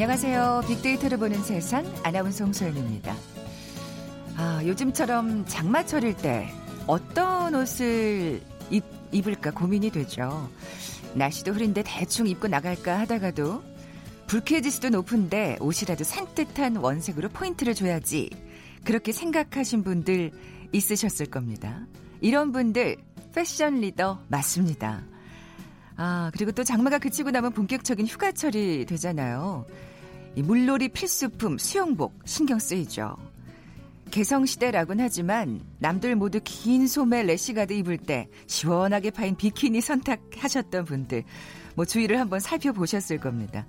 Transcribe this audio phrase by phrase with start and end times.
[0.00, 0.62] 안녕하세요.
[0.66, 3.14] 빅데이터를 보는 세상 아나운서 홍소연입니다.
[4.34, 6.48] 아, 요즘처럼 장마철일 때
[6.86, 8.82] 어떤 옷을 입,
[9.12, 10.48] 입을까 고민이 되죠.
[11.12, 13.62] 날씨도 흐린데 대충 입고 나갈까 하다가도
[14.26, 18.30] 불쾌지수도 높은데 옷이라도 산뜻한 원색으로 포인트를 줘야지.
[18.84, 20.30] 그렇게 생각하신 분들
[20.72, 21.84] 있으셨을 겁니다.
[22.22, 22.96] 이런 분들
[23.34, 25.02] 패션 리더 맞습니다.
[25.98, 29.66] 아, 그리고 또 장마가 그치고 나면 본격적인 휴가철이 되잖아요.
[30.36, 33.16] 이 물놀이 필수품 수영복 신경 쓰이죠.
[34.10, 41.24] 개성시대라곤 하지만 남들 모두 긴 소매 래시가드 입을 때 시원하게 파인 비키니 선택하셨던 분들
[41.74, 43.66] 뭐 주위를 한번 살펴보셨을 겁니다.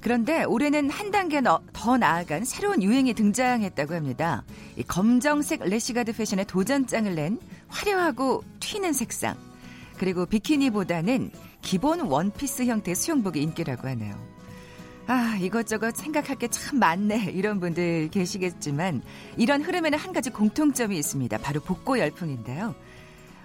[0.00, 4.44] 그런데 올해는 한 단계 더 나아간 새로운 유행이 등장했다고 합니다.
[4.76, 7.38] 이 검정색 래시가드 패션에 도전장을 낸
[7.68, 9.36] 화려하고 튀는 색상.
[9.98, 14.35] 그리고 비키니보다는 기본 원피스 형태의 수영복이 인기라고 하네요.
[15.08, 17.30] 아, 이것저것 생각할 게 참 많네.
[17.32, 19.02] 이런 분들 계시겠지만,
[19.36, 21.38] 이런 흐름에는 한 가지 공통점이 있습니다.
[21.38, 22.74] 바로 복고 열풍인데요.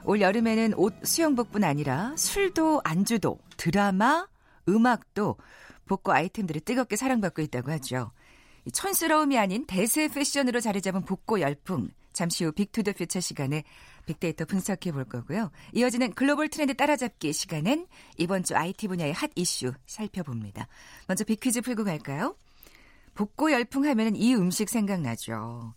[0.06, 4.28] 올 여름에는 옷, 수영복뿐 아니라 술도, 안주도, 드라마,
[4.68, 5.38] 음악도
[5.86, 8.12] 복고 아이템들이 뜨겁게 사랑받고 있다고 하죠.
[8.74, 11.90] 촌스러움이 아닌 대세 패션으로 자리 잡은 복고 열풍.
[12.14, 13.64] 잠시 후 빅투더퓨처 시간에
[14.06, 15.52] 빅데이터 분석해 볼 거고요.
[15.74, 20.68] 이어지는 글로벌 트렌드 따라잡기 시간엔 이번 주 IT 분야의 핫 이슈 살펴봅니다.
[21.08, 22.36] 먼저 빅퀴즈 풀고 갈까요?
[23.14, 25.74] 복고 열풍 하면은 이 음식 생각나죠.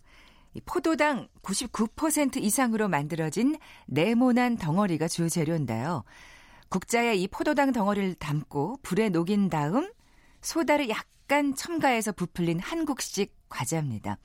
[0.65, 6.03] 포도당 99% 이상으로 만들어진 네모난 덩어리가 주 재료인데요.
[6.69, 9.91] 국자에 이 포도당 덩어리를 담고 불에 녹인 다음
[10.41, 14.17] 소다를 약간 첨가해서 부풀린 한국식 과자입니다.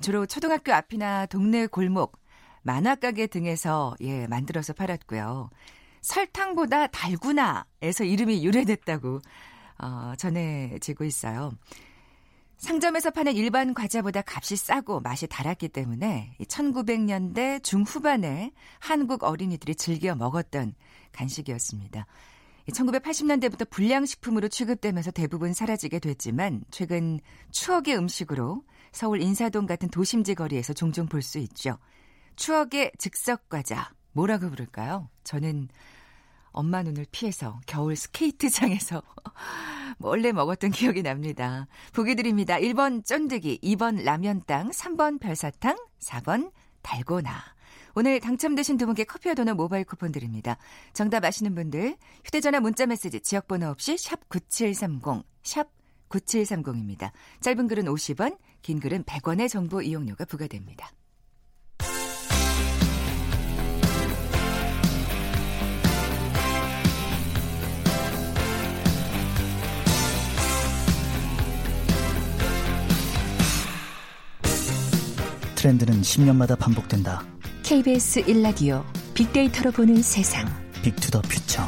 [0.00, 2.18] 주로 초등학교 앞이나 동네 골목,
[2.62, 5.50] 만화가게 등에서 예, 만들어서 팔았고요.
[6.00, 9.20] 설탕보다 달구나에서 이름이 유래됐다고
[9.78, 11.52] 어, 전해지고 있어요.
[12.58, 20.74] 상점에서 파는 일반 과자보다 값이 싸고 맛이 달았기 때문에 1900년대 중후반에 한국 어린이들이 즐겨 먹었던
[21.10, 22.06] 간식이었습니다.
[22.70, 27.18] 1980년대부터 불량식품으로 취급되면서 대부분 사라지게 됐지만 최근
[27.50, 28.62] 추억의 음식으로
[28.92, 31.78] 서울 인사동 같은 도심지 거리에서 종종 볼 수 있죠.
[32.36, 35.08] 추억의 즉석 과자 뭐라고 부를까요?
[35.24, 35.68] 저는
[36.52, 39.02] 엄마 눈을 피해서 겨울 스케이트장에서
[39.98, 41.66] 몰래 먹었던 기억이 납니다.
[41.94, 42.56] 보기 드립니다.
[42.58, 47.42] 1번 쫀득이, 2번 라면땅, 3번 별사탕, 4번 달고나.
[47.94, 50.56] 오늘 당첨되신 두 분께 커피와 도넛 모바일 쿠폰 드립니다.
[50.92, 55.68] 정답 아시는 분들 휴대전화 문자메시지 지역번호 없이 샵 9730, 샵
[56.08, 57.12] 9730입니다.
[57.40, 60.90] 짧은 글은 50원, 긴 글은 100원의 정보 이용료가 부과됩니다.
[75.62, 77.24] 트렌드는 10년마다 반복된다.
[77.62, 78.82] KBS 1라디오
[79.14, 80.44] 빅데이터로 보는 세상.
[80.82, 81.62] 빅투더 퓨처.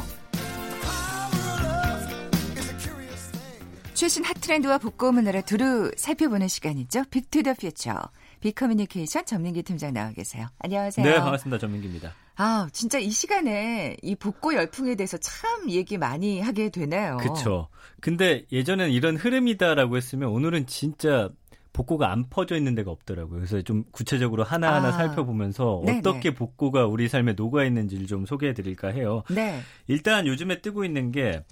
[3.93, 7.05] 최신 핫트렌드와 복고 문화를 두루 살펴보는 시간이죠.
[7.09, 7.95] 빅투더 퓨처.
[8.41, 10.47] 빅커뮤니케이션 전민기 팀장 나와 계세요.
[10.59, 11.07] 안녕하세요.
[11.07, 11.57] 네, 반갑습니다.
[11.57, 12.13] 전민기입니다.
[12.35, 17.15] 아, 진짜 이 시간에 이 복고 열풍에 대해서 참 얘기 많이 하게 되네요.
[17.21, 17.69] 그렇죠.
[18.01, 21.29] 근데 예전엔 이런 흐름이다라고 했으면 오늘은 진짜
[21.75, 23.37] 복고가 안 퍼져 있는 데가 없더라고요.
[23.39, 25.99] 그래서 좀 구체적으로 하나하나 아, 살펴보면서 네네.
[25.99, 29.23] 어떻게 복고가 우리 삶에 녹아 있는지를 좀 소개해 드릴까 해요.
[29.29, 29.59] 네.
[29.87, 31.43] 일단 요즘에 뜨고 있는 게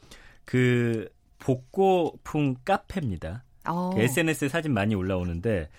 [0.46, 3.44] 그 복고풍 카페입니다.
[3.66, 3.92] 어.
[3.94, 5.70] 그 SNS에 사진 많이 올라오는데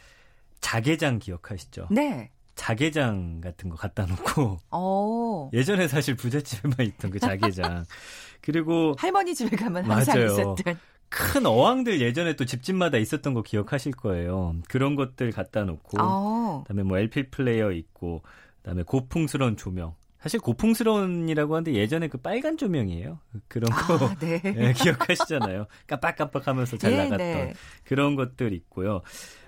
[0.61, 1.89] 자개장 기억하시죠?
[1.91, 2.31] 네.
[2.55, 5.51] 자개장 같은 거 갖다 놓고 어.
[5.53, 7.85] 예전에 사실 부잣집에만 있던 그 자개장
[8.41, 10.33] 그리고 할머니 집에 가면 항상 맞아요.
[10.33, 10.79] 있었던
[11.15, 14.57] 큰 어항들 예전에 또 집집마다 있었던 거 기억하실 거예요.
[14.69, 16.65] 그런 것들 갖다 놓고 어.
[16.67, 18.23] 그다음에 뭐 LP 플레이어 있고
[18.63, 19.95] 그다음에 고풍스러운 조명.
[20.19, 23.21] 사실 고풍스러운이라고 하는데 예전에 그 빨간 조명이에요.
[23.47, 24.41] 그런 거 아, 네.
[24.43, 25.67] 네, 기억하시잖아요.
[25.87, 27.55] 깜빡깜빡하면서 잘 네, 나갔던 네.
[27.85, 29.03] 그런 것들 있고요.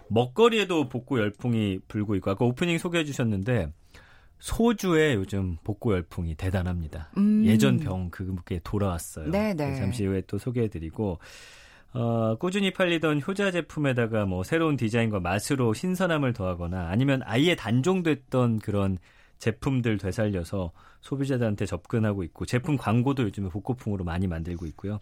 [0.08, 3.72] 먹거리에도 복고 열풍이 불고 있고 아까 오프닝 소개해 주셨는데
[4.38, 7.10] 소주에 요즘 복고 열풍이 대단합니다.
[7.16, 7.44] 음.
[7.46, 9.30] 예전 병 그게 돌아왔어요.
[9.30, 9.54] 네네.
[9.54, 9.76] 네.
[9.76, 11.18] 잠시 후에 또 소개해드리고
[11.94, 18.98] 어, 꾸준히 팔리던 효자 제품에다가 뭐 새로운 디자인과 맛으로 신선함을 더하거나 아니면 아예 단종됐던 그런
[19.38, 24.98] 제품들 되살려서 소비자들한테 접근하고 있고 제품 광고도 요즘에 복고풍으로 많이 만들고 있고요.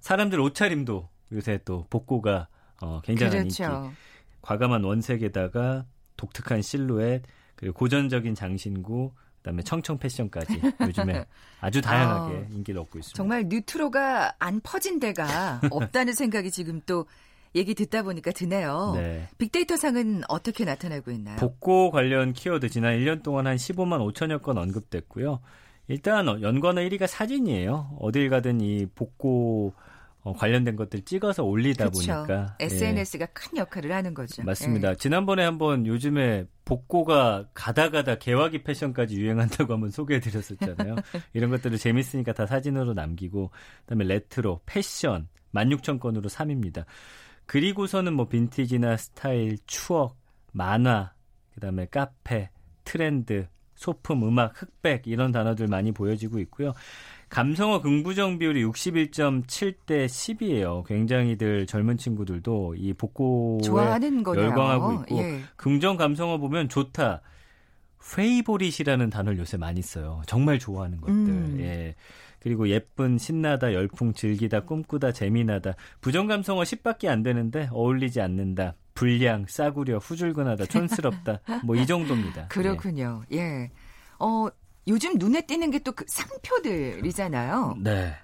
[0.00, 2.48] 사람들 옷차림도 요새 또 복고가
[2.82, 3.64] 어, 굉장한 그렇죠.
[3.64, 3.96] 인기.
[4.42, 5.86] 과감한 원색에다가
[6.16, 7.22] 독특한 실루엣
[7.64, 11.24] 그리고 고전적인 장신구, 그다음에 청청 패션까지 요즘에
[11.62, 13.16] 아주 다양하게 아, 인기를 얻고 있습니다.
[13.16, 17.06] 정말 뉴트로가 안 퍼진 데가 없다는 생각이 지금 또
[17.54, 18.92] 얘기 듣다 보니까 드네요.
[18.96, 19.26] 네.
[19.38, 21.36] 빅데이터 상은 어떻게 나타나고 있나요?
[21.36, 25.40] 복고 관련 키워드 지난 1년 동안 한 15만 5천여 건 언급됐고요.
[25.88, 27.96] 일단 연관어 1위가 사진이에요.
[27.98, 29.72] 어딜 가든 이 복고
[30.24, 32.12] 어, 관련된 것들 찍어서 올리다 그쵸.
[32.12, 33.28] 보니까 SNS가 예.
[33.34, 34.42] 큰 역할을 하는 거죠.
[34.42, 34.90] 맞습니다.
[34.92, 34.96] 예.
[34.96, 40.96] 지난번에 한번 요즘에 복고가 가다 가다 개화기 패션까지 유행한다고 한번 소개해드렸었잖아요.
[41.34, 43.50] 이런 것들을 재밌으니까 다 사진으로 남기고
[43.80, 46.86] 그다음에 레트로, 패션 16,000건으로 3위입니다.
[47.44, 50.16] 그리고서는 뭐 빈티지나 스타일, 추억,
[50.52, 51.12] 만화,
[51.52, 52.48] 그다음에 카페,
[52.84, 56.72] 트렌드, 소품, 음악, 흑백 이런 단어들 많이 보여지고 있고요.
[57.28, 60.84] 감성어 긍부정 비율이 61.7대 10이에요.
[60.86, 65.40] 굉장히들 젊은 친구들도 이 복고에 좋아하는 열광하고 있고 예.
[65.56, 67.22] 긍정 감성어 보면 좋다.
[68.14, 70.22] favorite이라는 단어를 요새 많이 써요.
[70.26, 71.12] 정말 좋아하는 것들.
[71.14, 71.56] 음.
[71.60, 71.94] 예.
[72.40, 75.72] 그리고 예쁜, 신나다, 열풍, 즐기다, 꿈꾸다, 재미나다.
[76.02, 78.74] 부정 감성어 10밖에 안 되는데 어울리지 않는다.
[78.92, 81.40] 불량, 싸구려, 후줄근하다, 촌스럽다.
[81.64, 82.48] 뭐 이 정도입니다.
[82.52, 83.22] 그렇군요.
[83.32, 83.38] 예.
[83.38, 83.70] 예.
[84.18, 84.48] 어,
[84.88, 87.78] 요즘 눈에 띄는 게 또그 상표들이잖아요.
[87.82, 88.14] 네.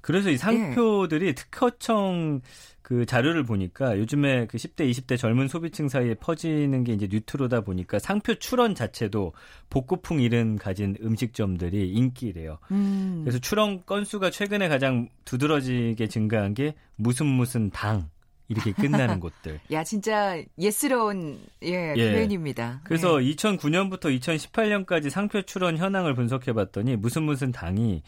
[0.00, 1.34] 그래서 이 상표들이 네.
[1.34, 2.42] 특허청
[2.82, 7.98] 그 자료를 보니까 요즘에 그 10대, 20대 젊은 소비층 사이에 퍼지는 게 이제 뉴트로다 보니까
[7.98, 9.32] 상표 출원 자체도
[9.70, 12.58] 복고풍 이름 가진 음식점들이 인기래요.
[12.72, 13.22] 음.
[13.24, 18.10] 그래서 출원 건수가 최근에 가장 두드러지게 증가한 게 무슨 무슨 당.
[18.48, 19.60] 이렇게 끝나는 곳들.
[19.70, 22.12] 야, 진짜 예스러운 예, 예.
[22.12, 22.80] 표현입니다.
[22.84, 23.34] 그래서 예.
[23.34, 28.02] 2009년부터 2018년까지 상표 출원 현황을 분석해 봤더니 무슨 무슨 당이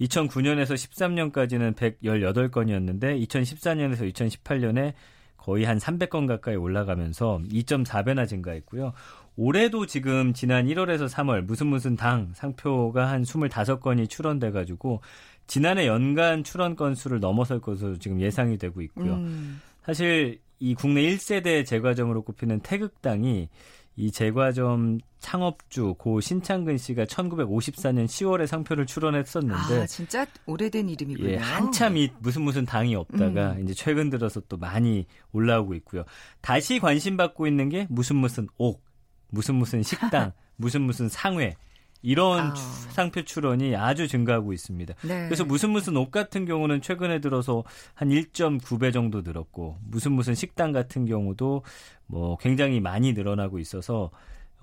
[0.00, 4.94] 2009년에서 13년까지는 118건이었는데 2014년에서 2018년에
[5.36, 8.92] 거의 한 300건 가까이 올라가면서 2.4배나 증가했고요.
[9.36, 15.00] 올해도 지금 지난 1월에서 3월 무슨 무슨 당 상표가 한 25건이 출원돼 가지고
[15.46, 19.14] 지난해 연간 출원 건수를 넘어설 것으로 지금 예상이 되고 있고요.
[19.14, 19.60] 음.
[19.84, 23.48] 사실 이 국내 1세대 제과점으로 꼽히는 태극당이
[23.96, 31.30] 이 제과점 창업주 고 신창근 씨가 1954년 10월에 상표를 출원했었는데 아, 진짜 오래된 이름이군요.
[31.30, 33.62] 예, 한참 이 무슨 무슨 당이 없다가 음.
[33.62, 36.04] 이제 최근 들어서 또 많이 올라오고 있고요.
[36.40, 38.82] 다시 관심 받고 있는 게 무슨 무슨 옥,
[39.28, 41.54] 무슨 무슨 식당, 무슨 무슨 상회
[42.02, 42.54] 이런 아.
[42.90, 44.94] 상표 출원이 아주 증가하고 있습니다.
[45.02, 45.24] 네.
[45.26, 47.64] 그래서 무슨 무슨 옷 같은 경우는 최근에 들어서
[47.94, 51.62] 한 1.9배 정도 늘었고 무슨 무슨 식당 같은 경우도
[52.06, 54.10] 뭐 굉장히 많이 늘어나고 있어서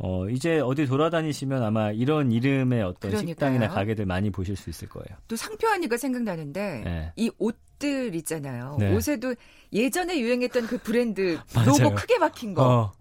[0.01, 3.27] 어, 이제 어디 돌아다니시면 아마 이런 이름의 어떤 그러니까요.
[3.27, 5.17] 식당이나 가게들 많이 보실 수 있을 거예요.
[5.27, 7.13] 또 상표 하니까 생각나는데 네.
[7.17, 8.77] 이 옷들 있잖아요.
[8.79, 8.95] 네.
[8.95, 9.35] 옷에도
[9.73, 12.63] 예전에 유행했던 그 브랜드 로고 크게 박힌 거.
[12.63, 12.98] 어.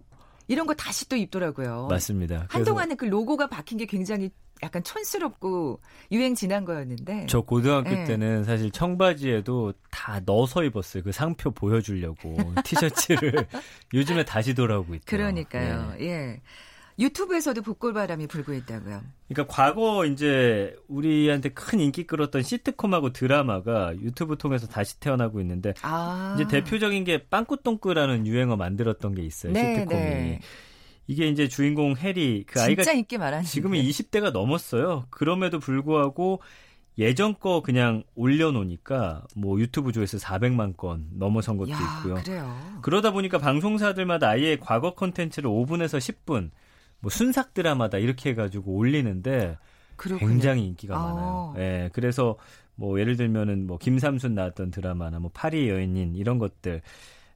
[0.49, 1.87] 이런 거 다시 또 입더라고요.
[1.89, 2.47] 맞습니다.
[2.49, 4.31] 한동안은 그 로고가 박힌 게 굉장히
[4.63, 5.79] 약간 촌스럽고
[6.11, 7.27] 유행 지난 거였는데.
[7.27, 8.03] 저 고등학교 네.
[8.03, 11.03] 때는 사실 청바지에도 다 넣어서 입었어요.
[11.03, 12.35] 그 상표 보여주려고
[12.65, 13.47] 티셔츠를
[13.93, 15.05] 요즘에 다시 돌아오고 있죠.
[15.05, 15.93] 그러니까요.
[15.99, 16.05] 네.
[16.05, 16.41] 예.
[16.99, 19.01] 유튜브에서도 복골바람이 불고 있다고요.
[19.29, 26.35] 그러니까 과거 이제 우리한테 큰 인기 끌었던 시트콤하고 드라마가 유튜브 통해서 다시 태어나고 있는데 아.
[26.35, 29.53] 이제 대표적인 게 빵꾸똥꾸라는 유행어 만들었던 게 있어요.
[29.53, 30.01] 네, 시트콤이.
[30.01, 30.39] 네.
[31.07, 33.49] 이게 이제 주인공 해리 그 아이가 인기 많았는데.
[33.49, 35.05] 지금은 20대가 넘었어요.
[35.09, 36.41] 그럼에도 불구하고
[36.99, 42.15] 예전 거 그냥 올려놓으니까 뭐 유튜브 조회수 400만 건 넘어선 것도 야, 있고요.
[42.15, 42.79] 그래요.
[42.81, 46.51] 그러다 보니까 방송사들마다 아예 과거 콘텐츠를 5분에서 10분
[47.01, 49.57] 뭐 순삭 드라마다 이렇게 해가지고 올리는데
[49.95, 50.29] 그렇군요.
[50.29, 51.03] 굉장히 인기가 아.
[51.13, 51.53] 많아요.
[51.57, 52.37] 예, 그래서
[52.75, 56.81] 뭐 예를 들면은 뭐 김삼순 나왔던 드라마나 뭐 파리 여인인 이런 것들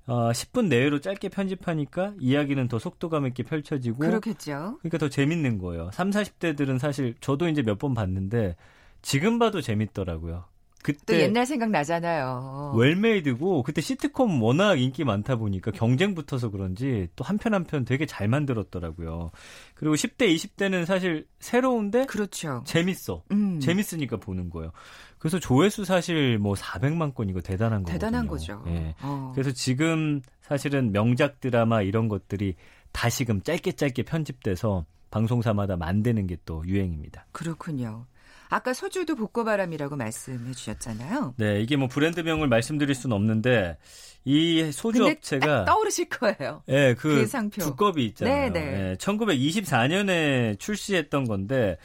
[0.05, 4.77] 어, 10분 내외로 짧게 편집하니까 이야기는 더 속도감 있게 펼쳐지고 그렇겠죠.
[4.81, 5.91] 그러니까 더 재밌는 거예요.
[5.93, 8.55] 3, 40대들은 사실 저도 이제 몇 번 봤는데
[9.01, 10.45] 지금 봐도 재밌더라고요.
[10.83, 12.73] 그때 또 옛날 생각 나잖아요.
[12.77, 18.27] 웰메이드고 그때 시트콤 워낙 인기 많다 보니까 경쟁 붙어서 그런지 또 한편 한편 되게 잘
[18.27, 19.31] 만들었더라고요.
[19.73, 22.63] 그리고 10대, 20대는 사실 새로운데 그렇죠.
[22.65, 23.23] 재밌어.
[23.31, 23.59] 음.
[23.59, 24.71] 재밌으니까 보는 거예요.
[25.17, 27.93] 그래서 조회수 사실 뭐 400만 건 이거 대단한 거거든요.
[27.97, 28.61] 대단한 거죠.
[28.67, 28.93] 예.
[29.01, 29.31] 어.
[29.33, 32.55] 그래서 지금 사실은 명작 드라마 이런 것들이
[32.91, 37.27] 다시금 짧게 짧게 편집돼서 방송사마다 만드는 게 또 유행입니다.
[37.31, 38.05] 그렇군요.
[38.53, 41.33] 아까 소주도 복고바람이라고 말씀해 주셨잖아요.
[41.37, 43.77] 네, 이게 뭐 브랜드명을 말씀드릴 수는 없는데
[44.25, 46.61] 이 소주 업체가 떠오르실 거예요.
[46.67, 47.63] 네, 그, 그 상표.
[47.63, 48.51] 두껍이 있잖아요.
[48.51, 48.71] 네 네.
[48.71, 51.77] 네, 1924년에 출시했던 건데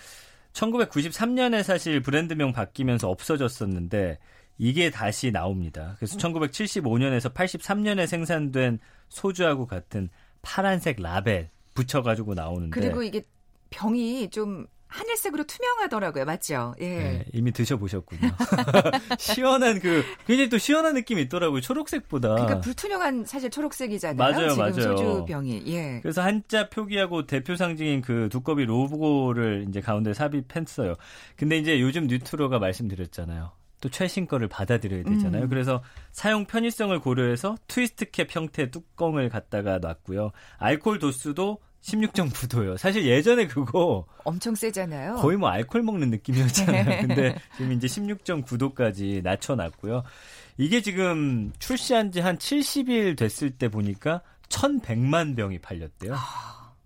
[0.53, 4.19] 1993년에 사실 브랜드명 바뀌면서 없어졌었는데
[4.59, 5.95] 이게 다시 나옵니다.
[5.97, 10.11] 그래서 1975년에서 83년에 생산된 소주하고 같은
[10.43, 13.23] 파란색 라벨 붙여가지고 나오는데 그리고 이게
[13.71, 16.25] 병이 좀 하늘색으로 투명하더라고요.
[16.25, 16.75] 맞죠?
[16.81, 16.89] 예.
[16.89, 18.31] 네, 이미 드셔보셨군요.
[19.19, 21.61] 시원한 그, 굉장히 또 시원한 느낌이 있더라고요.
[21.61, 22.29] 초록색보다.
[22.31, 24.17] 그러니까 불투명한 사실 초록색이잖아요.
[24.17, 24.97] 맞아요, 지금 맞아요.
[24.97, 25.65] 소주병이.
[25.67, 26.01] 예.
[26.01, 30.95] 그래서 한자 표기하고 대표 상징인 그 두꺼비 로고를 이제 가운데 삽입했어요.
[31.37, 33.53] 근데 이제 요즘 뉴트로가 말씀드렸잖아요.
[33.81, 35.45] 또 최신 거를 받아들여야 되잖아요.
[35.45, 35.49] 음.
[35.49, 40.33] 그래서 사용 편의성을 고려해서 트위스트 캡 형태 뚜껑을 갖다가 놨고요.
[40.59, 42.77] 알코올 도수도 16.9도요.
[42.77, 45.17] 사실 예전에 그거 엄청 세잖아요.
[45.17, 47.07] 거의 뭐 알코올 먹는 느낌이었잖아요.
[47.07, 50.03] 근데 지금 이제 16.9도까지 낮춰놨고요.
[50.59, 56.15] 이게 지금 출시한 지 한 70일 됐을 때 보니까 1,100만 병이 팔렸대요.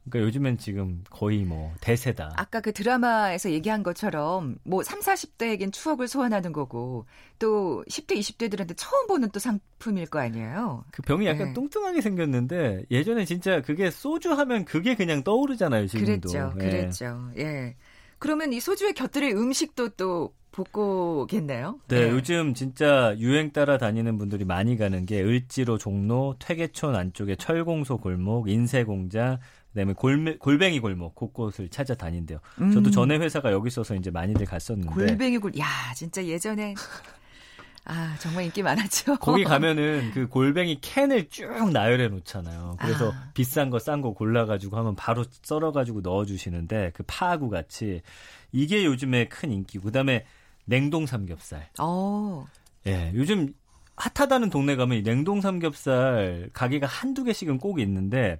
[0.04, 0.10] 아.
[0.10, 2.34] 그러니까 요즘엔 지금 거의 뭐 대세다.
[2.36, 7.06] 아까 그 드라마에서 얘기한 것처럼 뭐 3, 40대에겐 추억을 소환하는 거고
[7.38, 10.84] 또 10대, 20대들한테 처음 보는 또 상품일 거 아니에요.
[10.90, 11.52] 그 병이 약간 네.
[11.54, 16.28] 뚱뚱하게 생겼는데 예전에 진짜 그게 소주 하면 그게 그냥 떠오르잖아요, 지금도.
[16.28, 16.54] 그랬죠.
[16.56, 16.64] 예.
[16.64, 17.30] 그랬죠.
[17.38, 17.76] 예.
[18.18, 21.80] 그러면 이 소주에 곁들일 음식도 또 복고겠네요.
[21.88, 27.36] 네, 네, 요즘 진짜 유행 따라 다니는 분들이 많이 가는 게 을지로 종로, 퇴계촌 안쪽에
[27.36, 29.38] 철공소 골목, 인쇄공장,
[29.72, 32.38] 그다음에 골매, 골뱅이 골목 곳곳을 찾아다닌대요.
[32.60, 32.72] 음.
[32.72, 36.74] 저도 전에 회사가 여기 있어서 이제 많이들 갔었는데 골뱅이 골, 야 진짜 예전에
[37.84, 39.16] 아 정말 인기 많았죠.
[39.16, 42.76] 거기 가면은 그 골뱅이 캔을 쭉 나열해 놓잖아요.
[42.80, 43.30] 그래서 아.
[43.34, 48.02] 비싼 거 싼 거 골라가지고 하면 바로 썰어가지고 넣어주시는데 그 파하고 같이
[48.52, 50.26] 이게 요즘에 큰 인기고 그다음에
[50.64, 51.68] 냉동 삼겹살.
[51.80, 52.46] 어.
[52.86, 53.52] 예, 요즘
[53.96, 58.38] 핫하다는 동네 가면 냉동 삼겹살 가게가 한두 개씩은 꼭 있는데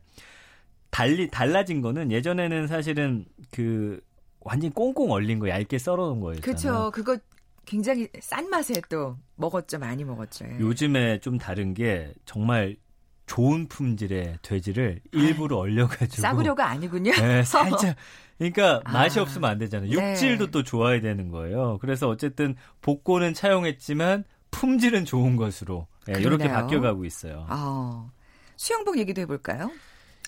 [0.93, 3.99] 달리 달라진 거는 예전에는 사실은 그
[4.41, 6.41] 완전 꽁꽁 얼린 거 얇게 썰어 놓은 거예요.
[6.43, 6.91] 그렇죠.
[6.93, 7.17] 그거
[7.65, 9.79] 굉장히 싼 맛에 또 먹었죠.
[9.79, 10.45] 많이 먹었죠.
[10.45, 10.61] 예.
[10.61, 12.77] 요즘에 좀 다른 게 정말
[13.25, 17.13] 좋은 품질의 돼지를 일부러 얼려가지고 싸구려가 아니군요.
[17.13, 17.97] 네, 살짝
[18.37, 19.91] 그러니까 아, 맛이 없으면 안 되잖아요.
[19.91, 20.11] 네.
[20.11, 20.51] 육질도 네.
[20.51, 21.79] 또 좋아야 되는 거예요.
[21.81, 27.47] 그래서 어쨌든 복고는 차용했지만 품질은 좋은 것으로 네, 이렇게 바뀌어가고 있어요.
[27.49, 28.11] 아,
[28.57, 29.71] 수영복 얘기도 해볼까요?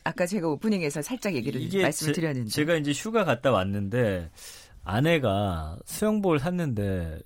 [0.04, 2.50] 아까 제가 오프닝에서 살짝 얘기를 말씀을 제, 드렸는데.
[2.50, 4.30] 제가 이제 휴가 갔다 왔는데
[4.84, 7.20] 아내가 수영복을 샀는데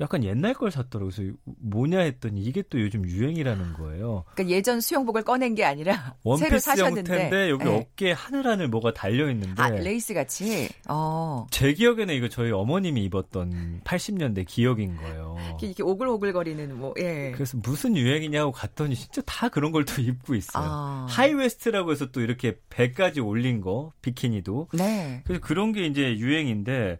[0.00, 1.10] 약간 옛날 걸 샀더라고요.
[1.14, 4.24] 그래서 뭐냐 했더니 이게 또 요즘 유행이라는 거예요.
[4.34, 7.76] 그러니까 예전 수영복을 꺼낸 게 아니라 새로 사셨는데 형태인데 여기 네.
[7.76, 10.68] 어깨에 하늘하늘 뭐가 달려 있는데 아, 레이스 같이.
[10.88, 11.46] 어.
[11.50, 15.36] 제 기억에는 이거 저희 어머님이 입었던 80년대 기억인 거예요.
[15.60, 17.32] 이렇게 오글오글거리는 뭐 예.
[17.34, 20.64] 그래서 무슨 유행이냐고 갔더니 진짜 다 그런 걸 또 입고 있어요.
[20.64, 21.06] 아.
[21.08, 24.68] 하이웨스트라고 해서 또 이렇게 배까지 올린 거 비키니도.
[24.74, 25.22] 네.
[25.24, 26.98] 그래서 그런 게 이제 유행인데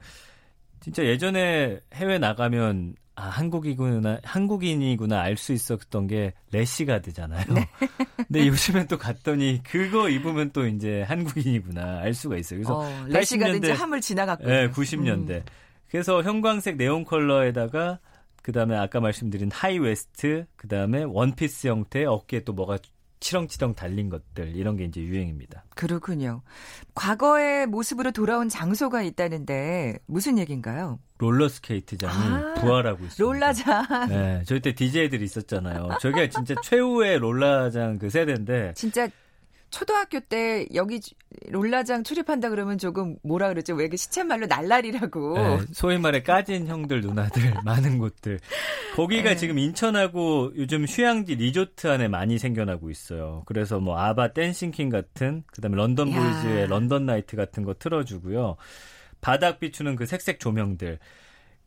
[0.80, 7.44] 진짜 예전에 해외 나가면 아, 한국이구나, 한국인이구나 알 수 있었던 게 래시가드잖아요.
[7.52, 7.68] 네.
[8.16, 12.60] 근데 요즘엔 또 갔더니 그거 입으면 또 이제 한국인이구나 알 수가 있어요.
[12.60, 14.46] 그래서 어, 래시가드 한물 지나갔고.
[14.46, 15.30] 네, 90년대.
[15.30, 15.42] 음.
[15.90, 17.98] 그래서 형광색 네온 컬러에다가
[18.42, 22.78] 그 다음에 아까 말씀드린 하이웨스트, 그 다음에 원피스 형태 어깨에 또 뭐가
[23.20, 25.64] 치렁치렁 달린 것들 이런 게 이제 유행입니다.
[25.74, 26.42] 그렇군요.
[26.94, 30.98] 과거의 모습으로 돌아온 장소가 있다는데 무슨 얘기인가요?
[31.18, 33.22] 롤러스케이트장이 아, 부활하고 있습니다.
[33.22, 34.08] 롤라장.
[34.08, 35.90] 네, 저희 때 DJ들이 있었잖아요.
[36.00, 39.06] 저게 진짜 최후의 롤라장 그 세대인데 진짜
[39.70, 41.00] 초등학교 때 여기
[41.48, 43.74] 롤라장 출입한다 그러면 조금 뭐라 그러죠?
[43.74, 45.34] 왜 그 시쳇말로 날라리라고.
[45.38, 48.40] 네, 소위 말해 까진 형들 누나들 많은 곳들.
[48.96, 49.36] 거기가 네.
[49.36, 53.42] 지금 인천하고 요즘 휴양지 리조트 안에 많이 생겨나고 있어요.
[53.46, 58.56] 그래서 뭐 아바 Dancing Queen 같은 그다음에 London Boys의 London Nights 같은 거 틀어주고요.
[59.20, 60.98] 바닥 비추는 그 색색 조명들.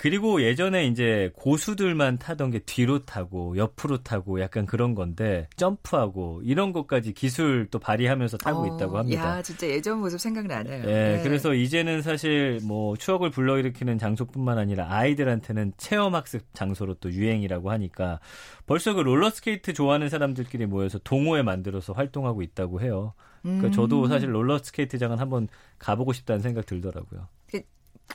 [0.04, 6.74] 그리고 예전에 이제 고수들만 타던 게 뒤로 타고 옆으로 타고 약간 그런 건데 점프하고 이런
[6.74, 9.38] 것까지 기술 또 발휘하면서 타고 어, 있다고 합니다.
[9.38, 10.84] 야, 진짜 예전 모습 생각나네요.
[10.84, 11.24] 네, 네.
[11.24, 18.20] 그래서 이제는 사실 뭐 추억을 불러일으키는 장소뿐만 아니라 아이들한테는 체험 학습 장소로 또 유행이라고 하니까
[18.66, 23.14] 벌써 그 롤러스케이트 좋아하는 사람들끼리 모여서 동호회 만들어서 활동하고 있다고 해요.
[23.42, 23.72] 그러니까 음.
[23.72, 25.48] 저도 사실 롤러스케이트장은 한번
[25.80, 27.30] 가보고 싶다는 생각 들더라고요.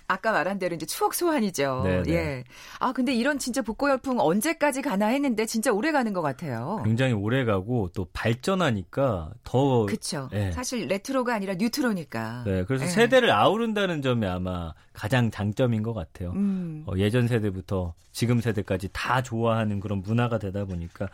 [0.07, 1.83] 아까 말한 대로 이제 추억 소환이죠.
[1.85, 2.03] 네네.
[2.03, 2.13] 네.
[2.13, 2.45] 예.
[2.79, 6.83] 아 근데 이런 진짜 복고 열풍 언제까지 가나 했는데 진짜 오래 가는 것 같아요.
[6.85, 10.29] 굉장히 오래 가고 또 발전하니까 더 그렇죠.
[10.33, 10.53] 예.
[10.53, 12.45] 사실 레트로가 아니라 뉴트로니까.
[12.47, 12.89] 네, 그래서 예.
[12.89, 16.33] 세대를 아우른다는 점이 아마 가장 장점인 것 같아요.
[16.33, 16.85] 음.
[16.87, 21.09] 어, 예전 세대부터 지금 세대까지 다 좋아하는 그런 문화가 되다 보니까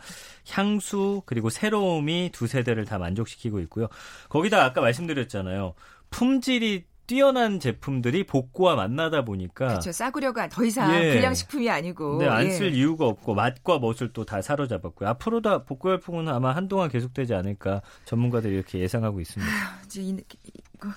[0.49, 3.87] 향수 그리고 새로움이 두 세대를 다 만족시키고 있고요.
[4.29, 5.75] 거기다 아까 말씀드렸잖아요.
[6.09, 9.91] 품질이 뛰어난 제품들이 복구와 만나다 보니까 그렇죠.
[9.91, 11.13] 싸구려가 더 이상 예.
[11.13, 12.77] 불량식품이 아니고 네, 안쓸 예.
[12.77, 15.07] 이유가 없고 맛과 멋을 또 다 사로잡았고요.
[15.09, 19.51] 앞으로도 복고 열풍은 아마 한동안 계속되지 않을까 전문가들이 이렇게 예상하고 있습니다.
[19.51, 19.87] 아휴,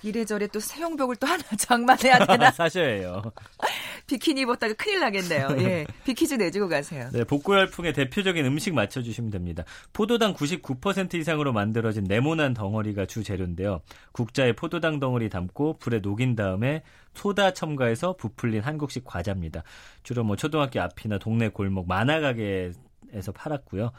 [0.03, 2.51] 이래저래 또 수영복을 또 하나 장만해야 되나?
[2.53, 3.23] 사셔야 해요.
[4.07, 5.49] 비키니 입었다가 큰일 나겠네요.
[5.59, 5.87] 예.
[6.05, 7.11] 빅퀴즈 내주고 가세요.
[7.13, 9.65] 네, 복고 열풍의 대표적인 음식 맞춰 주시면 됩니다.
[9.93, 13.83] 포도당 99% 이상으로 만들어진 네모난 덩어리가 주 재료인데요.
[14.13, 16.83] 국자에 포도당 덩어리 담고 불에 녹인 다음에
[17.15, 19.63] 소다 첨가해서 부풀린 한국식 과자입니다.
[20.03, 23.93] 주로 뭐 초등학교 앞이나 동네 골목 만화 가게에서 팔았고요.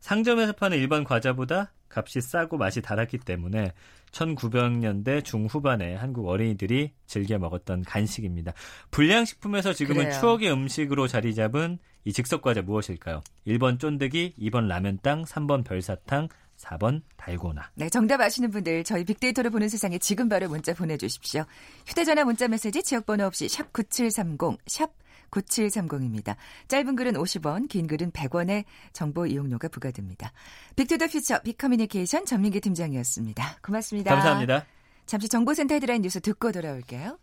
[0.00, 3.72] 상점에서 파는 일반 과자보다 값이 싸고 맛이 달았기 때문에
[4.12, 8.52] 1900년대 중후반에 한국 어린이들이 즐겨 먹었던 간식입니다.
[8.90, 10.20] 불량식품에서 지금은 그래요.
[10.20, 13.22] 추억의 음식으로 자리 잡은 이 즉석과자 무엇일까요?
[13.46, 17.70] 1번 쫀득이, 2번 라면땅, 3번 별사탕, 4번 달고나.
[17.74, 21.44] 네, 정답 아시는 분들 저희 빅데이터를 보는 세상에 지금 바로 문자 보내주십시오.
[21.86, 24.90] 휴대전화 문자 메시지 지역번호 없이 샵 9730, 샵
[25.30, 26.36] 9730입니다.
[26.68, 30.32] 짧은 글은 50원, 긴 글은 100원의 정보 이용료가 부과됩니다.
[30.76, 33.58] Big to the Future 빅커뮤니케이션 전민기 팀장이었습니다.
[33.62, 34.14] 고맙습니다.
[34.14, 34.66] 감사합니다.
[35.06, 37.18] 잠시 정보센터 헤드라인 뉴스 듣고 돌아올게요.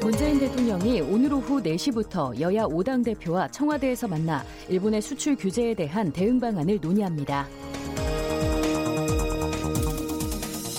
[0.00, 6.38] 문재인 대통령이 오늘 오후 4시부터 여야 5당 대표와 청와대에서 만나 일본의 수출 규제에 대한 대응
[6.40, 7.48] 방안을 논의합니다.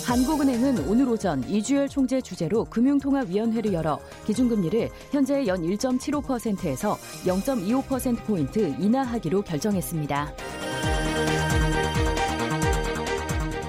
[0.06, 10.34] 한국은행은 오늘 오전 이주열 총재 주재로 금융통화위원회를 열어 기준금리를 현재 연 1.75%에서 0.25%포인트 인하하기로 결정했습니다.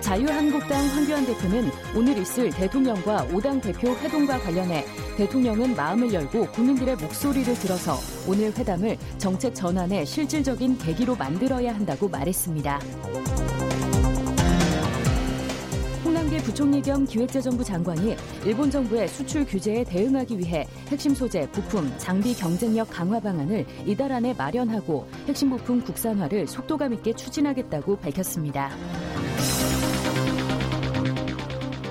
[0.00, 4.84] 자유한국당 황교안 대표는 오늘 있을 대통령과 5당 대표 회동과 관련해
[5.16, 7.96] 대통령은 마음을 열고 국민들의 목소리를 들어서
[8.28, 12.80] 오늘 회담을 정책 전환의 실질적인 계기로 만들어야 한다고 말했습니다.
[16.44, 22.88] 부총리 겸 기획재정부 장관이 일본 정부의 수출 규제에 대응하기 위해 핵심 소재, 부품, 장비 경쟁력
[22.90, 28.70] 강화 방안을 이달 안에 마련하고 핵심 부품 국산화를 속도감 있게 추진하겠다고 밝혔습니다.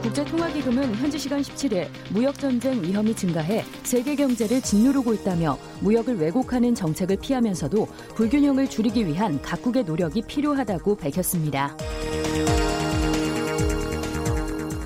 [0.04, 7.88] 국제통화기금은 현지 시간 17일 무역전쟁 위험이 증가해 세계 경제를 짓누르고 있다며 무역을 왜곡하는 정책을 피하면서도
[8.16, 11.76] 불균형을 줄이기 위한 각국의 노력이 필요하다고 밝혔습니다.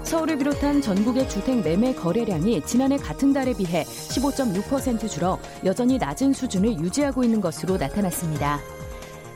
[0.08, 6.80] 서울을 비롯한 전국의 주택 매매 거래량이 지난해 같은 달에 비해 15.6% 줄어 여전히 낮은 수준을
[6.80, 8.62] 유지하고 있는 것으로 나타났습니다.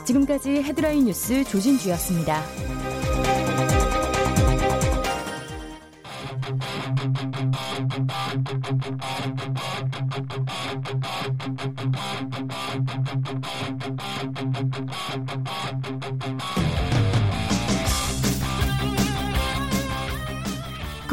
[0.05, 2.41] 지금까지 헤드라인 뉴스 조진주였습니다.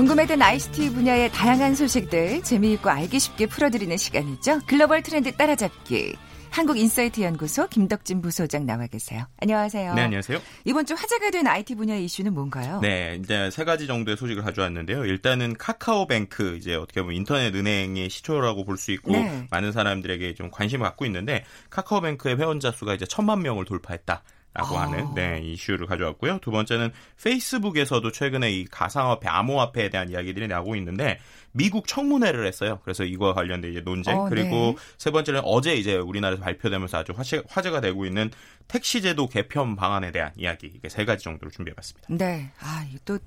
[0.09, 4.61] 궁금했던 ICT 분야의 다양한 소식들 재미있고 알기 쉽게 풀어드리는 시간이죠.
[4.66, 6.16] 글로벌 트렌드 따라잡기.
[6.49, 9.27] 한국인사이트 연구소 김덕진 부소장 나와 계세요.
[9.42, 9.92] 안녕하세요.
[9.92, 10.38] 네, 안녕하세요.
[10.64, 12.81] 이번 주 화제가 된 IT 분야 이슈는 뭔가요?
[12.81, 15.05] 네, 이제 세 가지 정도의 소식을 가져왔는데요.
[15.05, 19.47] 일단은 카카오뱅크 이제 어떻게 보면 인터넷 은행의 시초라고 볼 수 있고 네.
[19.51, 24.23] 많은 사람들에게 좀 관심을 갖고 있는데 카카오뱅크의 회원자 수가 이제 천만 명을 돌파했다.
[24.59, 24.83] 라고 아.
[24.83, 26.40] 하는 네, 이슈를 가져왔고요.
[26.40, 26.90] 두 번째는
[27.23, 31.21] 페이스북에서도 최근에 이 가상화폐, 암호화폐에 대한 이야기들이 나오고 있는데
[31.53, 32.81] 미국 청문회를 했어요.
[32.83, 34.77] 그래서 이거와 관련된 이제 논쟁 어, 그리고 네.
[34.99, 38.31] 세 번째는 어제 이제 우리나라에서 발표되면서 아주 화제, 화제가 되고 있는
[38.66, 42.09] 택시제도 개편 방안에 대한 이야기 이게 세 가지 정도로 준비해봤습니다.
[42.11, 43.18] 네, 아 또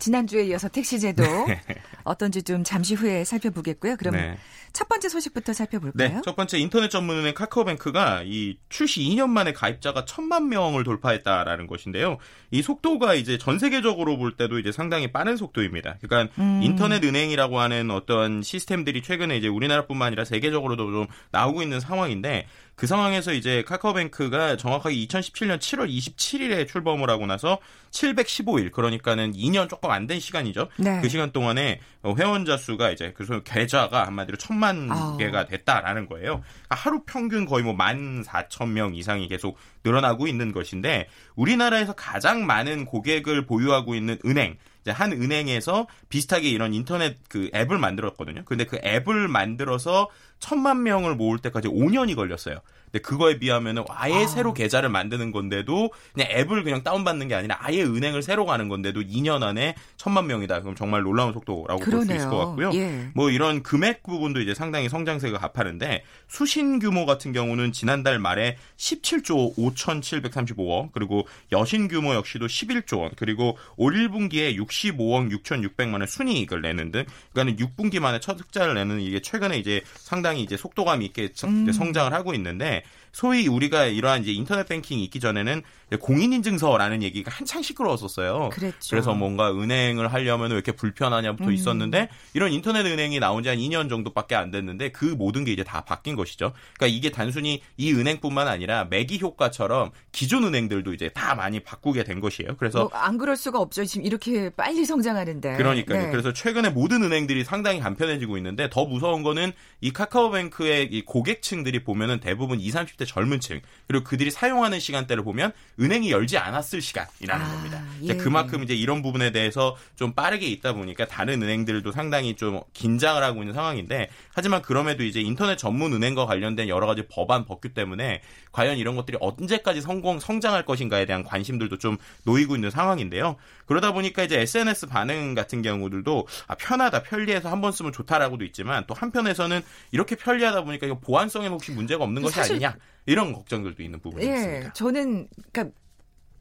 [0.00, 1.60] 지난주에 이어서 택시제도 네.
[2.02, 3.96] 어떤지 좀 잠시 후에 살펴보겠고요.
[3.96, 4.36] 그럼 네.
[4.72, 6.08] 첫 번째 소식부터 살펴볼까요?
[6.08, 12.18] 네, 첫 번째 인터넷 전문은행 카카오뱅크가 이 출시 2년 만에 가입자가 천만 명을 돌파했다라는 것인데요.
[12.50, 15.98] 이 속도가 이제 전 세계적으로 볼 때도 이제 상당히 빠른 속도입니다.
[16.00, 16.60] 그러니까 음.
[16.62, 22.46] 인터넷 은행이라고 하는 어떤 시스템들이 최근에 이제 우리나라뿐만 아니라 세계적으로도 좀 나오고 있는 상황인데
[22.80, 27.58] 그 상황에서 이제 카카오뱅크가 정확하게 2017년 7월 27일에 출범을 하고 나서
[27.90, 30.68] 715일 그러니까는 2년 조금 안 된 시간이죠.
[30.78, 30.98] 네.
[31.02, 35.14] 그 시간 동안에 회원자 수가 이제 그래서 계좌가 한마디로 천만 아.
[35.18, 36.42] 개가 됐다라는 거예요.
[36.42, 43.44] 그러니까 하루 평균 거의 뭐 14,000명 이상이 계속 늘어나고 있는 것인데 우리나라에서 가장 많은 고객을
[43.44, 48.44] 보유하고 있는 은행 이제 한 은행에서 비슷하게 이런 인터넷 그 앱을 만들었거든요.
[48.44, 52.60] 근데 그 앱을 만들어서 천만 명을 모을 때까지 5년이 걸렸어요.
[52.92, 54.26] 근데 그거에 비하면은 아예 아.
[54.26, 59.02] 새로 계좌를 만드는 건데도 그냥 앱을 그냥 다운받는 게 아니라 아예 은행을 새로 가는 건데도
[59.02, 60.60] 2년 안에 천만 명이다.
[60.60, 62.70] 그럼 정말 놀라운 속도라고 볼 수 있을 것 같고요.
[62.74, 63.10] 예.
[63.14, 69.56] 뭐 이런 금액 부분도 이제 상당히 성장세가 가파른데 수신 규모 같은 경우는 지난달 말에 17조
[69.56, 76.90] 5,735억 그리고 여신 규모 역시도 11조 원 그리고 올 1분기에 65억 6,600만 원 순이익을 내는
[76.90, 81.70] 등 그러니까 6분기 만에 첫 흑자를 내는 이게 최근에 이제 상당히 이제 속도감 있게 음.
[81.72, 82.79] 성장을 하고 있는데
[83.12, 85.62] 소위 우리가 이러한 이제 인터넷 뱅킹이 있기 전에는
[86.00, 88.50] 공인인증서라는 얘기가 한창 시끄러웠었어요.
[88.52, 88.90] 그랬죠.
[88.90, 91.52] 그래서 뭔가 은행을 하려면 왜 이렇게 불편하냐부터 음.
[91.52, 95.64] 있었는데 이런 인터넷 은행이 나온 지 한 2년 정도밖에 안 됐는데 그 모든 게 이제
[95.64, 96.52] 다 바뀐 것이죠.
[96.76, 102.20] 그러니까 이게 단순히 이 은행뿐만 아니라 매기 효과처럼 기존 은행들도 이제 다 많이 바꾸게 된
[102.20, 102.54] 것이에요.
[102.56, 103.84] 그래서 뭐 안 그럴 수가 없죠.
[103.84, 105.56] 지금 이렇게 빨리 성장하는데.
[105.56, 106.02] 그러니까요.
[106.04, 106.10] 네.
[106.10, 112.20] 그래서 최근에 모든 은행들이 상당히 간편해지고 있는데 더 무서운 거는 이 카카오뱅크의 이 고객층들이 보면은
[112.20, 117.48] 대부분 20, 30대 젊은 층 그리고 그들이 사용하는 시간대를 보면 은행이 열지 않았을 시간이라는 아,
[117.48, 117.82] 겁니다.
[118.02, 118.14] 예.
[118.14, 123.40] 그만큼 이제 이런 부분에 대해서 좀 빠르게 있다 보니까 다른 은행들도 상당히 좀 긴장을 하고
[123.40, 128.20] 있는 상황인데 하지만 그럼에도 이제 인터넷 전문 은행과 관련된 여러 가지 법안 법규 때문에
[128.52, 133.36] 과연 이런 것들이 언제까지 성공 성장할 것인가에 대한 관심들도 좀 놓이고 있는 상황인데요.
[133.64, 138.84] 그러다 보니까 이제 SNS 반응 같은 경우들도 아, 편하다, 편리해서 한 번 쓰면 좋다라고도 있지만
[138.86, 139.60] 또 한편에서는
[139.92, 142.74] 이렇게 편리하다 보니까 이거 보안성에 혹시 문제가 없는 것이 아니냐
[143.10, 144.72] 이런 걱정들도 있는 부분이 예, 있습니다.
[144.72, 145.76] 저는 그러니까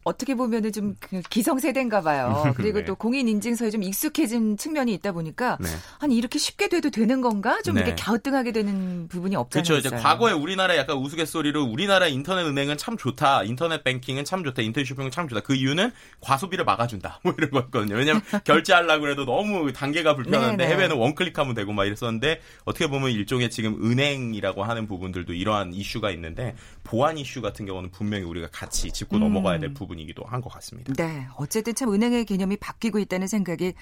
[0.10, 2.54] 어떻게 보면은 좀그 기성세대인가 봐요.
[2.58, 2.86] 그리고 네.
[2.86, 5.70] 또 공인인증서에 좀 익숙해진 측면이 있다 보니까 네.
[6.00, 7.62] 아니 이렇게 쉽게 돼도 되는 건가?
[7.64, 7.82] 좀 네.
[7.82, 9.64] 이렇게 갸우뚱하게 되는 부분이 없잖아요.
[9.64, 9.88] 그렇죠.
[9.88, 13.44] 이제 과거에 우리나라 약간 우스갯소리로 우리나라 인터넷 은행은 참 좋다.
[13.44, 14.62] 인터넷 뱅킹은 참 좋다.
[14.62, 15.42] 인터넷 쇼핑은 참 좋다.
[15.42, 15.92] 그 이유는
[16.22, 17.20] 과소비를 막아준다.
[17.24, 17.96] 뭐 이런 거였거든요.
[17.96, 20.74] 왜냐하면 결제하려고 해도 너무 단계가 불편한데 네, 네.
[20.74, 26.56] 해외는 원클릭하면 되고 막 이랬었는데 어떻게 보면 일종의 지금 은행이라고 하는 부분들도 이러한 이슈가 있는데
[26.84, 29.22] 보안 이슈 같은 경우는 분명히 우리가 같이 짚고 음.
[29.22, 30.94] 넘어가야 될 부분이 부분이기도 한 것 같습니다.
[30.94, 33.74] 네, 어쨌든 참 은행의 개념이 바뀌고 있다는 생각이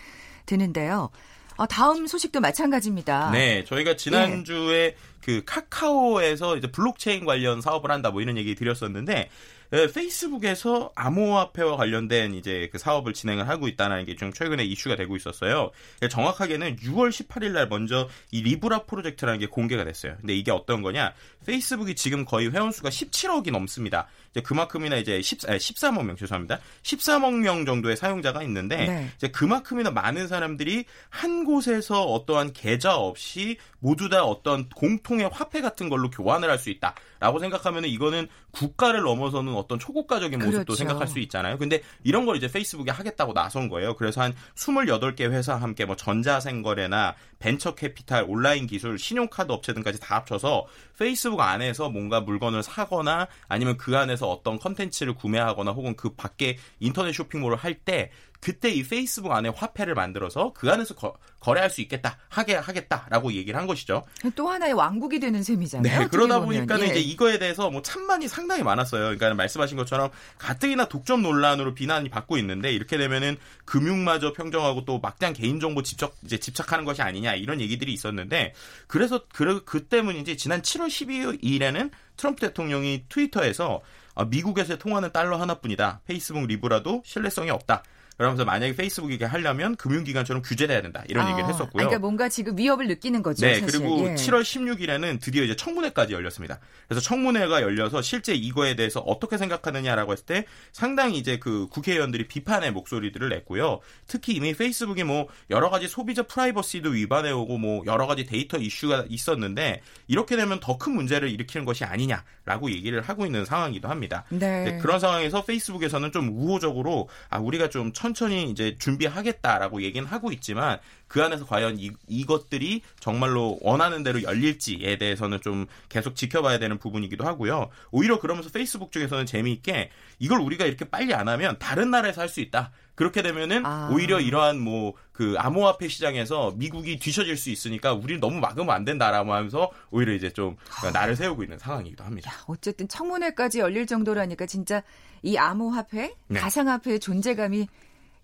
[0.48, 1.10] 드는데요.
[1.58, 3.32] 어, 다음 소식도 마찬가지입니다.
[3.32, 4.96] 네, 저희가 지난주에 예.
[5.24, 9.30] 그 카카오에서 이제 블록체인 관련 사업을 한다 뭐 이런 얘기 드렸었는데
[9.74, 15.16] 예, 페이스북에서 암호화폐와 관련된 이제 그 사업을 진행을 하고 있다는 게 좀 최근에 이슈가 되고
[15.18, 15.72] 있었어요.
[16.04, 20.16] 예, 정확하게는 6월 18일 날 먼저 이 리브라 프로젝트라는 게 공개가 됐어요.
[20.22, 21.14] 근데 이게 어떤 거냐?
[21.46, 24.08] 페이스북이 지금 거의 회원 수가 17억이 넘습니다.
[24.42, 26.60] 그만큼이나 이제 10, 13억 명 죄송합니다.
[26.84, 29.10] 13억 명 정도의 사용자가 있는데 네.
[29.16, 35.88] 이제 그만큼이나 많은 사람들이 한 곳에서 어떠한 계좌 없이 모두 다 어떤 공통의 화폐 같은
[35.90, 40.76] 걸로 교환을 할 수 있다라고 생각하면 이거는 국가를 넘어서는 어떤 초국가적인 모습도 그렇죠.
[40.76, 41.58] 생각할 수 있잖아요.
[41.58, 43.96] 근데 이런 걸 이제 페이스북이 하겠다고 나선 거예요.
[43.96, 50.16] 그래서 한 28개 회사와 함께 뭐 전자상거래나 벤처 캐피탈, 온라인 기술, 신용카드 업체 등까지 다
[50.18, 50.66] 합쳐서
[50.98, 57.14] 페이스북 안에서 뭔가 물건을 사거나 아니면 그 안에서 어떤 컨텐츠를 구매하거나 혹은 그 밖에 인터넷
[57.14, 62.18] 쇼핑몰을 할 때 그때 이 페이스북 안에 화폐를 만들어서 그 안에서 거, 거래할 수 있겠다
[62.30, 64.04] 하게 하겠다라고 얘기를 한 것이죠.
[64.36, 66.00] 또 하나의 왕국이 되는 셈이잖아요.
[66.00, 66.86] 네, 그러다 보니까 예.
[66.86, 69.04] 이제 이거에 대해서 뭐 찬반이 상당히 많았어요.
[69.04, 75.34] 그러니까 말씀하신 것처럼 가뜩이나 독점 논란으로 비난이 받고 있는데 이렇게 되면은 금융마저 평정하고 또 막장
[75.34, 78.54] 개인정보 집착 이제 집착하는 것이 아니냐 이런 얘기들이 있었는데
[78.88, 83.82] 그래서 그, 그 때문인지 지난 7월 12일에는 트럼프 대통령이 트위터에서
[84.16, 86.02] 아, 미국에서의 통화는 달러 하나뿐이다.
[86.06, 87.84] 페이스북 리브라도 신뢰성이 없다.
[88.18, 91.72] 그러면서 만약에 페이스북이 이게 하려면 금융기관처럼 규제돼야 된다 이런 아, 얘기를 했었고요.
[91.74, 93.46] 그러니까 뭔가 지금 위협을 느끼는 거죠.
[93.46, 93.80] 네, 사실.
[93.80, 94.16] 그리고 예.
[94.16, 96.60] 7월 16일에는 드디어 이제 청문회까지 열렸습니다.
[96.88, 102.72] 그래서 청문회가 열려서 실제 이거에 대해서 어떻게 생각하느냐라고 했을 때 상당히 이제 그 국회의원들이 비판의
[102.72, 103.82] 목소리들을 냈고요.
[104.08, 109.06] 특히 이미 페이스북이 뭐 여러 가지 소비자 프라이버시도 위반해 오고 뭐 여러 가지 데이터 이슈가
[109.10, 114.26] 있었는데 이렇게 되면 더 큰 문제를 일으키는 것이 아니냐라고 얘기를 하고 있는 상황이기도 합니다.
[114.30, 114.64] 네.
[114.64, 120.32] 네, 그런 상황에서 페이스북에서는 좀 우호적으로 아 우리가 좀 천 천히 이제 준비하겠다라고 얘기는 하고
[120.32, 126.78] 있지만 그 안에서 과연 이, 이것들이 정말로 원하는 대로 열릴지에 대해서는 좀 계속 지켜봐야 되는
[126.78, 127.70] 부분이기도 하고요.
[127.92, 129.90] 오히려 그러면서 페이스북 쪽에서는 재미있게
[130.20, 132.72] 이걸 우리가 이렇게 빨리 안 하면 다른 나라에서 할 수 있다.
[132.96, 133.90] 그렇게 되면은 아.
[133.92, 139.34] 오히려 이러한 뭐 그 암호화폐 시장에서 미국이 뒤처질 수 있으니까 우리는 너무 막으면 안 된다라고
[139.34, 140.56] 하면서 오히려 이제 좀
[140.94, 142.32] 나를 세우고 있는 상황이기도 합니다.
[142.32, 144.84] 야, 어쨌든 청문회까지 열릴 정도라니까 진짜
[145.24, 146.40] 이 암호화폐, 네.
[146.40, 147.68] 가상화폐의 존재감이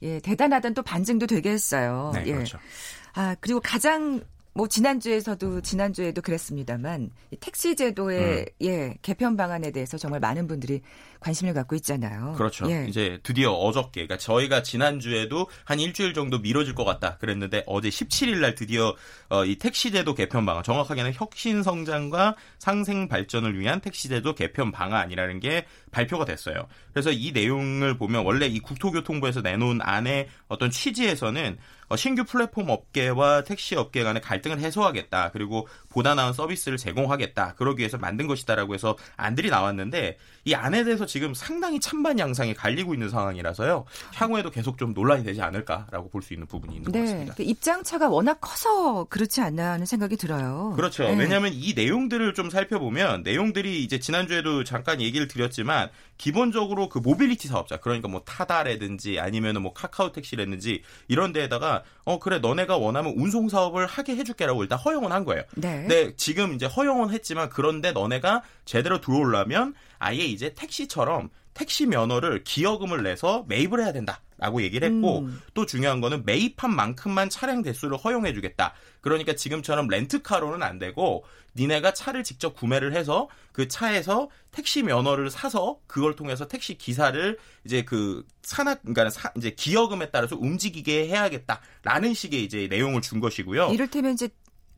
[0.03, 2.11] 예, 대단하다는 또 반증도 되게 했어요.
[2.13, 2.33] 네, 예.
[2.33, 2.59] 그렇죠.
[3.13, 4.21] 아, 그리고 가장
[4.55, 8.45] 뭐 지난주에서도 지난주에도 그랬습니다만 택시 제도의 음.
[8.61, 10.81] 예 개편 방안에 대해서 정말 많은 분들이
[11.19, 12.33] 관심을 갖고 있잖아요.
[12.37, 12.69] 그렇죠.
[12.69, 12.85] 예.
[12.87, 18.41] 이제 드디어 어저께 그러니까 저희가 지난주에도 한 일주일 정도 미뤄질 것 같다 그랬는데 어제 17일
[18.41, 18.95] 날 드디어
[19.29, 24.71] 어, 이 택시 제도 개편 방안 정확하게는 혁신 성장과 상생 발전을 위한 택시 제도 개편
[24.71, 26.67] 방안이라는 게 발표가 됐어요.
[26.91, 33.43] 그래서 이 내용을 보면 원래 이 국토교통부에서 내놓은 안에 어떤 취지에서는 어, 신규 플랫폼 업계와
[33.43, 35.29] 택시 업계 간의 갈등을 해소하겠다.
[35.31, 37.53] 그리고 보다 나은 서비스를 제공하겠다.
[37.55, 42.93] 그러기 위해서 만든 것이다라고 해서 안들이 나왔는데 이 안에 대해서 지금 상당히 찬반 양상이 갈리고
[42.93, 43.85] 있는 상황이라서요.
[44.15, 47.33] 향후에도 계속 좀 논란이 되지 않을까라고 볼 수 있는 부분이 있는 네, 것 같습니다.
[47.35, 50.73] 그 입장차가 워낙 커서 그렇지 않나 하는 생각이 들어요.
[50.75, 51.03] 그렇죠.
[51.03, 51.15] 네.
[51.15, 57.77] 왜냐하면 이 내용들을 좀 살펴보면 내용들이 이제 지난주에도 잠깐 얘기를 드렸지만 기본적으로 그 모빌리티 사업자
[57.77, 63.85] 그러니까 뭐 타다라든지 아니면은 뭐 카카오 택시라든지 이런 데에다가 어 그래 너네가 원하면 운송 사업을
[63.85, 65.43] 하게 해줄게라고 일단 허용은 한 거예요.
[65.55, 65.82] 네.
[65.87, 73.03] 근데 지금 이제 허용은 했지만 그런데 너네가 제대로 들어오려면 아예 이제 택시처럼 택시 면허를 기여금을
[73.03, 74.21] 내서 매입을 해야 된다.
[74.43, 75.41] 라고 얘기를 했고 음.
[75.53, 78.73] 또 중요한 거는 매입한 만큼만 차량 대수를 허용해 주겠다.
[78.99, 81.23] 그러니까 지금처럼 렌트카로는 안 되고
[81.55, 87.83] 니네가 차를 직접 구매를 해서 그 차에서 택시 면허를 사서 그걸 통해서 택시 기사를 이제
[87.83, 93.69] 그 산악 그러니까 사, 이제 기여금에 따라서 움직이게 해야겠다라는 식의 이제 내용을 준 것이고요.
[93.71, 94.29] 이를테면 이제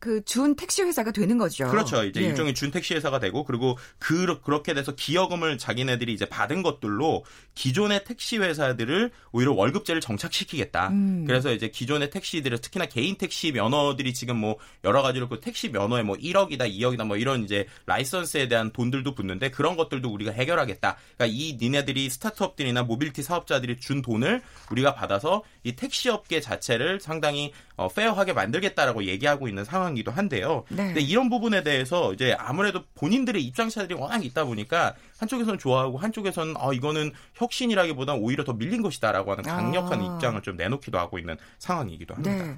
[0.06, 1.68] 그 준 택시 회사가 되는 거죠.
[1.68, 2.04] 그렇죠.
[2.04, 2.26] 이제 예.
[2.28, 8.04] 일종의 준 택시 회사가 되고 그리고 그 그렇게 돼서 기여금을 자기네들이 이제 받은 것들로 기존의
[8.04, 10.90] 택시 회사들을 오히려 월급제를 정착시키겠다.
[10.90, 11.24] 음.
[11.26, 16.04] 그래서 이제 기존의 택시들을 특히나 개인 택시 면허들이 지금 뭐 여러 가지로 그 택시 면허에
[16.04, 20.98] 뭐 1억이다, 2억이다 뭐 이런 이제 라이선스에 대한 돈들도 붙는데 그런 것들도 우리가 해결하겠다.
[21.18, 27.54] 그러니까 이 니네들이 스타트업들이나 모빌티 사업자들이 준 돈을 우리가 받아서 이 택시 업계 자체를 상당히
[27.78, 30.64] 어, 페어하게 만들겠다라고 얘기하고 있는 상황 이기도 한데요.
[30.70, 30.86] 네.
[30.88, 36.72] 근데 이런 부분에 대해서 이제 아무래도 본인들의 입장차들이 워낙 있다 보니까 한쪽에서는 좋아하고 한쪽에서는 아
[36.74, 40.16] 이거는 혁신이라기보다는 오히려 더 밀린 것이다라고 하는 강력한 아.
[40.16, 42.32] 입장을 좀 내놓기도 하고 있는 상황이기도 합니다.
[42.32, 42.58] 네.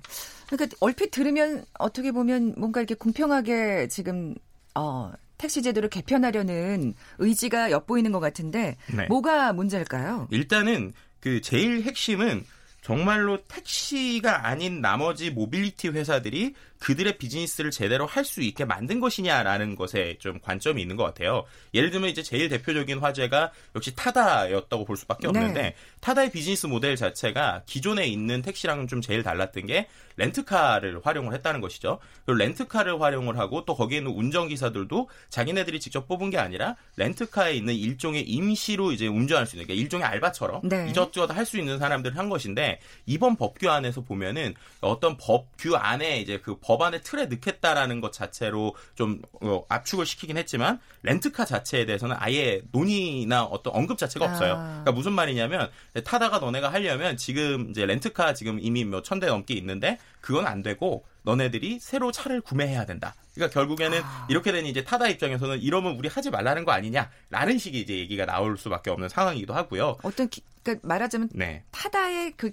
[0.49, 4.35] 그러니까 얼핏 들으면 어떻게 보면 뭔가 이렇게 공평하게 지금
[4.75, 9.05] 어 택시 제도를 개편하려는 의지가 엿보이는 것 같은데 네.
[9.07, 10.27] 뭐가 문제일까요?
[10.31, 12.43] 일단은 그 제일 핵심은
[12.87, 20.17] 정말로 택시가 아닌 나머지 모빌리티 회사들이 그들의 비즈니스를 제대로 할 수 있게 만든 것이냐라는 것에
[20.19, 21.45] 좀 관점이 있는 것 같아요.
[21.73, 25.75] 예를 들면 이제 제일 대표적인 화제가 역시 타다였다고 볼 수밖에 없는데 네.
[26.01, 31.99] 타다의 비즈니스 모델 자체가 기존에 있는 택시랑은 좀 제일 달랐던 게 렌트카를 활용을 했다는 것이죠.
[32.25, 37.75] 그리고 렌트카를 활용을 하고 또 거기에 있는 운전기사들도 자기네들이 직접 뽑은 게 아니라 렌트카에 있는
[37.75, 40.89] 일종의 임시로 이제 운전할 수 있는 그러니까 일종의 알바처럼 네.
[40.89, 46.39] 이것저것 할 수 있는 사람들을 한 것인데 이번 법규 안에서 보면은 어떤 법규 안에 이제
[46.39, 52.61] 그 법안의 틀에 넣겠다라는 것 자체로 좀 어, 압축을 시키긴 했지만 렌트카 자체에 대해서는 아예
[52.71, 54.53] 논의나 어떤 언급 자체가 없어요.
[54.53, 54.63] 아.
[54.67, 55.69] 그러니까 무슨 말이냐면
[56.03, 60.61] 타다가 너네가 하려면 지금 이제 렌트카 지금 이미 뭐 천 대 넘게 있는데 그건 안
[60.61, 63.15] 되고 너네들이 새로 차를 구매해야 된다.
[63.33, 64.27] 그러니까 결국에는 아.
[64.29, 68.57] 이렇게 되니 이제 타다 입장에서는 이러면 우리 하지 말라는 거 아니냐라는 식의 이제 얘기가 나올
[68.57, 69.95] 수밖에 없는 상황이기도 하고요.
[70.03, 71.63] 어떤 기, 그러니까 말하자면 네.
[71.71, 72.51] 타다의 그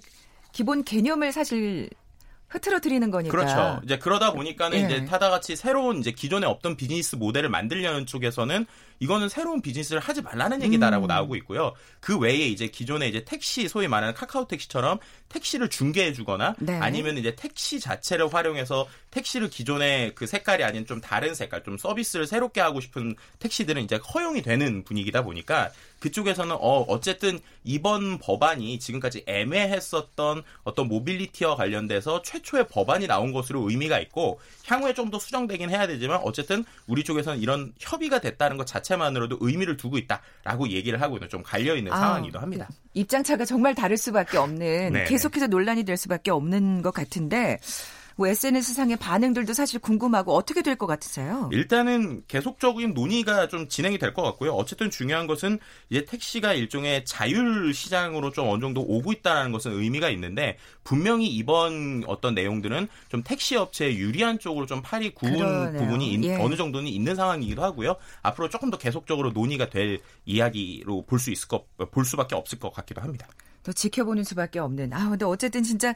[0.53, 1.89] 기본 개념을 사실
[2.47, 3.29] 흐트러뜨리는 거니까.
[3.29, 3.81] 그렇죠.
[3.83, 4.85] 이제 그러다 보니까는 예.
[4.85, 8.65] 이제 타다 같이 새로운 이제 기존에 없던 비즈니스 모델을 만들려는 쪽에서는
[8.99, 11.07] 이거는 새로운 비즈니스를 하지 말라는 얘기다라고 음.
[11.07, 11.73] 나오고 있고요.
[12.01, 16.77] 그 외에 이제 기존에 이제 택시 소위 말하는 카카오 택시처럼 택시를 중개해 주거나 네.
[16.79, 22.27] 아니면 이제 택시 자체를 활용해서 택시를 기존의 그 색깔이 아닌 좀 다른 색깔, 좀 서비스를
[22.27, 29.23] 새롭게 하고 싶은 택시들은 이제 허용이 되는 분위기다 보니까 그쪽에서는 어 어쨌든 이번 법안이 지금까지
[29.27, 35.87] 애매했었던 어떤 모빌리티와 관련돼서 최초의 법안이 나온 것으로 의미가 있고 향후에 좀 더 수정되긴 해야
[35.87, 41.17] 되지만 어쨌든 우리 쪽에서는 이런 협의가 됐다는 것 자체 만으로도 의미를 두고 있다라고 얘기를 하고
[41.17, 42.69] 있는 좀 갈려 있는 아, 상황이기도 합니다.
[42.93, 45.05] 입장 차가 정말 다를 수밖에 없는 네.
[45.05, 47.59] 계속해서 논란이 될 수밖에 없는 것 같은데
[48.17, 51.49] 뭐 SNS상의 반응들도 사실 궁금하고 어떻게 될 것 같으세요?
[51.51, 54.51] 일단은 계속적인 논의가 좀 진행이 될 것 같고요.
[54.53, 60.09] 어쨌든 중요한 것은 이제 택시가 일종의 자율 시장으로 좀 어느 정도 오고 있다는 것은 의미가
[60.11, 65.81] 있는데 분명히 이번 어떤 내용들은 좀 택시 업체에 유리한 쪽으로 좀 팔이 구운 그러네요.
[65.81, 66.35] 부분이 예.
[66.37, 67.95] 어느 정도는 있는 상황이기도 하고요.
[68.21, 72.71] 앞으로 조금 더 계속적으로 논의가 될 이야기로 볼 수 있을 것, 볼 수밖에 없을 것
[72.71, 73.27] 같기도 합니다.
[73.63, 74.93] 더 지켜보는 수밖에 없는.
[74.93, 75.93] 아, 근데 어쨌든 진짜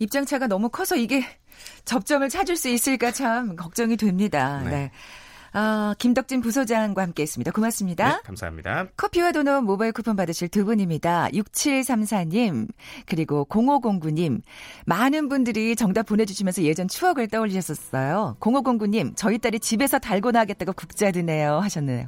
[0.00, 1.24] 입장차가 너무 커서 이게
[1.84, 4.60] 접점을 찾을 수 있을까 참 걱정이 됩니다.
[4.64, 4.70] 네.
[4.70, 4.90] 네.
[5.52, 7.50] 어, 김덕진 부소장과 함께 했습니다.
[7.50, 8.08] 고맙습니다.
[8.08, 8.86] 네, 감사합니다.
[8.96, 11.28] 커피와 도넛 모바일 쿠폰 받으실 두 분입니다.
[11.30, 12.68] 6734님,
[13.06, 14.42] 그리고 0509님.
[14.86, 18.36] 많은 분들이 정답 보내주시면서 예전 추억을 떠올리셨었어요.
[18.38, 21.58] 0509님, 저희 딸이 집에서 달고나 하겠다고 국자 드네요.
[21.58, 22.06] 하셨네요.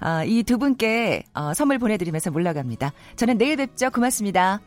[0.00, 2.92] 어, 이두 분께 어, 선물 보내드리면서 물러갑니다.
[3.14, 3.90] 저는 내일 뵙죠.
[3.90, 4.60] 고맙습니다.